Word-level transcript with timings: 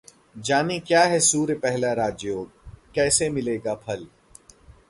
जानें, 0.37 0.81
क्या 0.81 1.03
है 1.03 1.19
सूर्य 1.19 1.53
पहला 1.53 1.93
राजयोग, 1.93 2.49
कैसे 2.95 3.29
मिलेगा 3.29 3.75
फल? 3.75 4.07